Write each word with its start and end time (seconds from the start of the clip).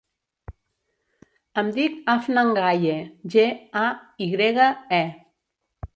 Em 1.63 1.69
dic 1.75 1.99
Afnan 2.15 2.51
Gaye: 2.61 2.97
ge, 3.35 3.47
a, 3.85 3.87
i 4.29 4.33
grega, 4.35 4.71
e. 5.03 5.03